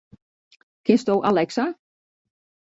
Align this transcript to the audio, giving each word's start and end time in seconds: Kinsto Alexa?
Kinsto 0.85 1.15
Alexa? 1.29 1.65